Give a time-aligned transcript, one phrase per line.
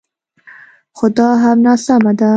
[0.97, 2.29] خو دا هم ناسمه ده